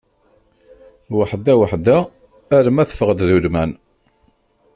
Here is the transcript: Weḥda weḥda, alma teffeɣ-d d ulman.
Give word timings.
Weḥda 1.15 1.53
weḥda, 1.59 1.97
alma 2.57 2.83
teffeɣ-d 2.89 3.19
d 3.27 3.29
ulman. 3.37 3.71